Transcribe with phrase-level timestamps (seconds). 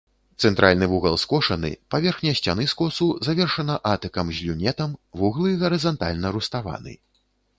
[0.43, 6.93] Цэнтральны вугал скошаны, паверхня сцяны скосу завершана атыкам з люнетам, вуглы гарызантальна руставаны.